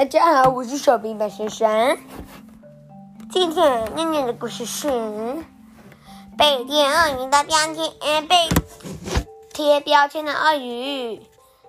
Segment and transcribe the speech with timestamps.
[0.00, 1.98] 大家好，我是小兵白先生。
[3.30, 4.88] 今天念念的故事是
[6.38, 8.48] 被贴鳄鱼的标签，被
[9.52, 11.20] 贴标签的鳄鱼。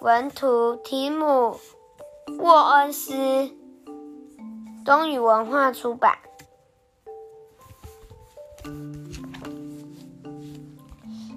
[0.00, 1.60] 文图：提姆·
[2.38, 3.50] 沃恩斯，
[4.86, 6.16] 东宇文化出版。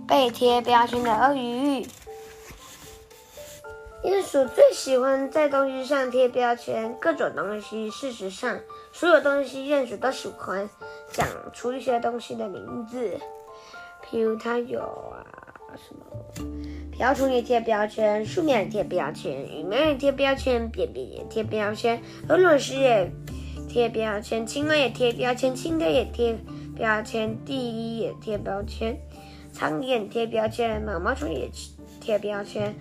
[0.08, 1.86] 被贴标签的鳄鱼。
[4.30, 7.90] 鼠最喜欢在东西上贴标签，各种东西。
[7.90, 8.60] 事实上，
[8.92, 10.70] 所有东西鼹鼠都喜欢
[11.14, 13.18] 讲出一些东西的名字。
[14.04, 15.24] 譬如，它有啊
[15.78, 16.06] 什么，
[16.92, 23.10] 瓢虫也贴标签，树苗也贴标签，羽苗也贴标签，便便也贴标签，鹅卵石也
[23.70, 26.38] 贴标签，青蛙也贴标签，青蛙也贴
[26.76, 29.00] 标签，地衣也贴标签，
[29.54, 31.50] 苍蝇也贴标签，毛毛虫也
[32.02, 32.76] 贴标签。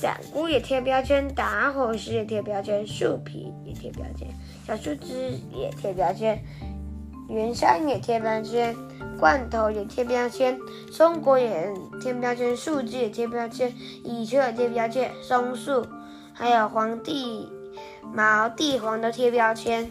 [0.00, 4.26] 伞菇也贴标签，打火石也贴标签，树皮也贴标签，
[4.66, 6.42] 小树枝也贴标签，
[7.28, 8.74] 云山也贴标签，
[9.18, 10.58] 罐头也贴标签，
[10.90, 15.86] 松果也贴标签，树枝也贴标签，蚁丘也贴标签，松树
[16.32, 17.46] 还有黄地
[18.14, 19.90] 毛地黄都贴标签。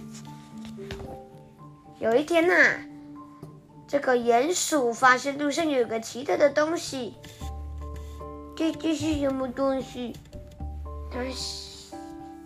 [2.00, 2.54] 有一天呐、
[3.88, 7.14] 这个鼹鼠发现路上有个奇特的东西。
[8.60, 10.14] 这这是什么东西？
[11.10, 11.22] 他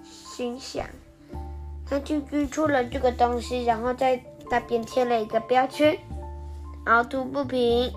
[0.04, 0.86] 心想，
[1.88, 5.98] 他就认出了这个东西，然后在那边贴了一个标签，
[6.86, 7.92] 凹凸不平。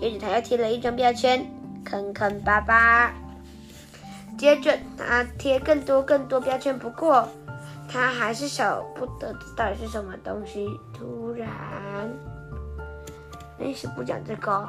[0.00, 1.46] 接着他又贴了一张标签，
[1.84, 3.12] 坑坑巴巴。
[4.38, 7.28] 接着他贴更多更多标签，不过
[7.86, 10.66] 他还是舍不得到底是什么东西。
[10.94, 11.46] 突然，
[13.58, 14.66] 没事，不讲这个。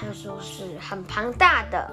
[0.00, 1.90] 他说是很庞大的，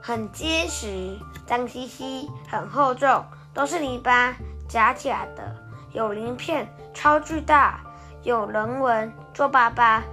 [0.00, 4.32] 很结实，脏兮兮，很厚重，都是泥巴，
[4.68, 5.56] 假假的，
[5.92, 7.80] 有鳞片，超巨大，
[8.22, 10.04] 有棱纹，皱巴巴，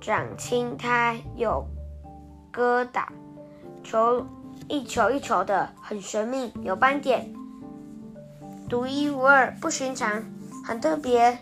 [0.00, 1.66] 长青苔，有
[2.52, 3.04] 疙瘩，
[3.82, 4.24] 球
[4.68, 7.34] 一球一球的，很神秘，有斑点，
[8.68, 10.22] 独一无二，不寻常，
[10.64, 11.36] 很特别。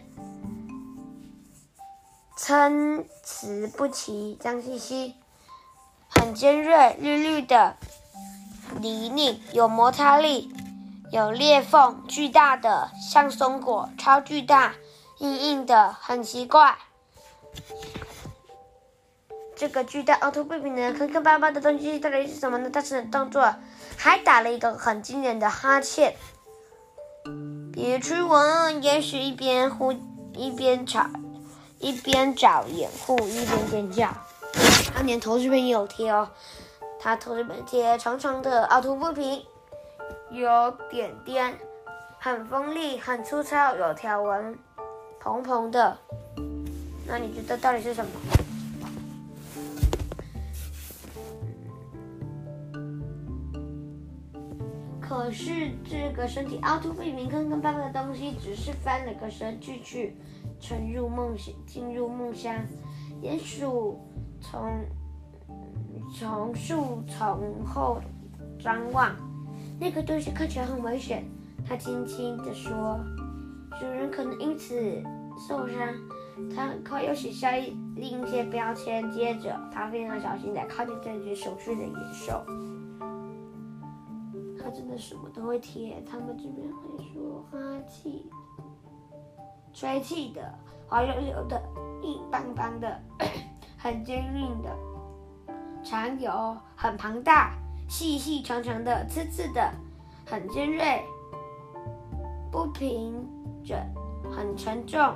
[2.43, 5.15] 参差不齐，脏兮兮，
[6.09, 7.77] 很尖锐，绿绿的，
[8.81, 10.51] 泥泞，有摩擦力，
[11.13, 14.73] 有裂缝，巨大的，像松果，超巨大，
[15.19, 16.79] 硬硬的，很奇怪。
[19.55, 22.71] 这个巨大、凹凸不平的、坑坑巴巴的东西到底是什么呢？
[22.71, 23.55] 它是动作，
[23.99, 26.17] 还打了一个很惊人的哈欠。
[27.71, 29.93] 别去闻，也许一边呼
[30.33, 31.07] 一边吵。
[31.81, 34.09] 一边找掩护，一边尖叫。
[34.95, 36.29] 他连头这边也有贴哦，
[37.01, 39.43] 他头这边贴长长的，凹凸不平，
[40.31, 41.59] 有点点，
[42.19, 44.59] 很锋利，很粗糙，有条纹，
[45.19, 45.97] 蓬蓬的。
[47.07, 48.11] 那你觉得到底是什么？
[55.11, 60.17] 可是这个身体凹凸不平、坑坑巴巴的东西，只是翻了个身去去。
[60.61, 62.55] 沉入梦乡，进入梦乡。
[63.21, 63.99] 鼹鼠
[64.41, 64.71] 从
[66.17, 68.01] 从树丛后
[68.61, 69.17] 张望，
[69.81, 71.25] 那个东西看起来很危险。
[71.69, 73.01] 他轻轻地说
[73.81, 75.03] ：“主人可能因此
[75.49, 75.93] 受伤。”
[76.55, 79.11] 他很快又写下一另一些标签。
[79.11, 82.47] 接着，他非常小心地靠近这只熟睡的野兽。
[84.63, 86.03] 他真的什么都会贴。
[86.09, 88.31] 他们这边会说哈气。
[89.73, 90.53] 吹气的，
[90.89, 91.63] 滑溜溜的，
[92.03, 93.01] 硬邦邦的，
[93.79, 94.77] 很坚硬的，
[95.83, 97.55] 长有很庞大，
[97.89, 99.73] 细细长长的，刺刺的，
[100.27, 101.05] 很尖锐，
[102.51, 103.25] 不平
[103.65, 103.79] 整，
[104.29, 105.15] 很沉重，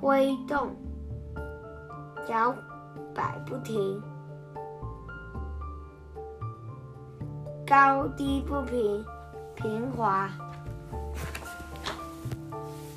[0.00, 0.74] 挥动，
[2.28, 2.52] 摇
[3.14, 4.02] 摆不停，
[7.68, 9.04] 高低不平，
[9.54, 10.30] 平滑。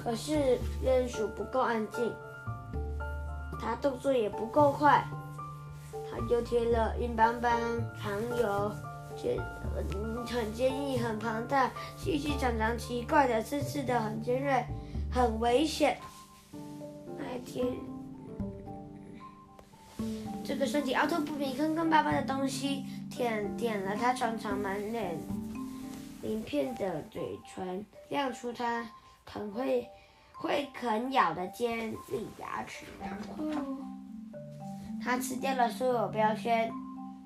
[0.01, 2.13] 可是鼹鼠不够安静，
[3.59, 5.05] 它动作也不够快，
[6.09, 7.51] 它就贴了硬邦邦、
[8.01, 8.71] 长有
[9.15, 9.37] 尖、
[10.25, 14.65] 很坚硬、很庞大、细细长长、奇怪的、刺刺的、很尖锐、
[15.11, 15.99] 很危险。
[17.17, 17.65] 那贴
[20.43, 25.17] 这个身体凹凸不平、坑坑巴巴的东西，舔舔了它长长满脸
[26.21, 28.85] 鳞片的嘴唇，亮出它。
[29.23, 29.87] 很会
[30.33, 33.45] 会啃咬的尖利牙齿，然后
[35.01, 36.69] 它吃掉了所有标签，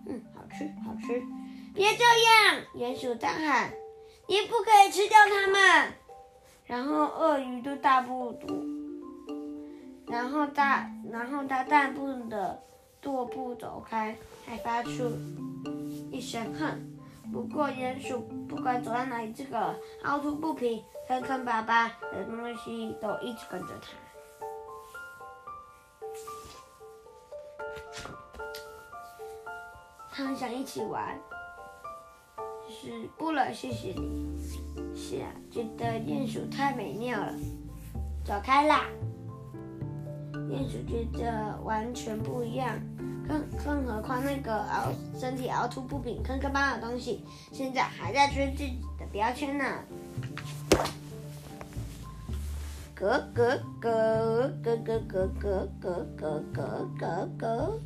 [0.05, 1.23] 嗯，好吃，好吃！
[1.73, 2.61] 别这样！
[2.75, 3.71] 鼹鼠大喊
[4.27, 5.93] ：“你不可以吃掉它们！”
[6.67, 8.37] 然后鳄鱼就大步，
[10.05, 12.61] 然后大，然后它大步的
[13.05, 14.17] 踱步走开，
[14.47, 15.11] 还发出
[16.11, 16.91] 一声哼。
[17.31, 23.89] 不过鼹鼠不管走到哪里，这个凹凸不平、坑坑巴巴的东西都一直跟着它。
[30.11, 31.19] 他很想一起玩，
[32.69, 34.35] 是不了，谢谢你。
[34.95, 37.33] 是啊，觉得鼹鼠太美妙了，
[38.23, 38.85] 走开啦。
[40.55, 42.79] 鼹鼠觉得完全不一样，
[43.27, 49.65] 更更何况那个凹身体凹凸不平、坑坑巴巴的东西，现在还在追自己的标签呢。
[52.95, 53.91] 咯咯咯
[54.63, 57.79] 咯咯咯咯咯咯咯咯咯，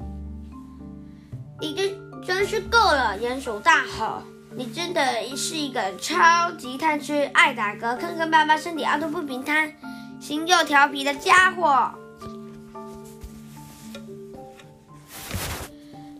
[1.59, 3.17] 已经真是够了！
[3.19, 4.21] 鼹鼠大吼
[4.55, 5.03] ：“你真的
[5.35, 9.73] 是一个超级贪吃、爱打嗝、坑坑巴巴、身体凹凸不平、贪
[10.19, 11.91] 心又调皮的家伙！”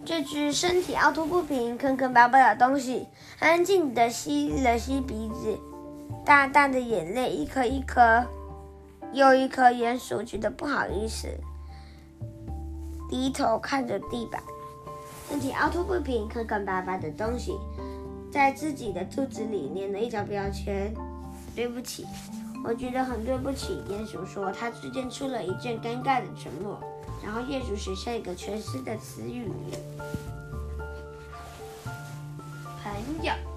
[0.10, 3.06] 这只身体凹凸不平、坑坑巴巴的东西，
[3.38, 5.56] 安静地吸了吸鼻子，
[6.26, 8.26] 大大的眼泪一颗一颗。
[9.14, 11.28] 又一颗鼹鼠觉得不好意思，
[13.08, 14.42] 低头看着地板，
[15.30, 17.54] 身体凹凸不平、坑坑巴巴的东西，
[18.32, 20.92] 在自己的肚子里粘了一张标签。
[21.56, 22.08] 对不起，
[22.66, 23.84] 我觉得很对不起。
[23.88, 26.80] 鼹鼠说，他之间出了一阵尴尬的沉默，
[27.24, 29.52] 然后业主写下一个全新的词语：
[32.84, 33.49] 朋友。